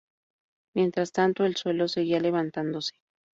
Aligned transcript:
Mientras 0.73 1.11
tanto 1.11 1.45
el 1.45 1.55
suelo 1.57 1.87
seguía 1.87 2.19
levantándose. 2.19 2.93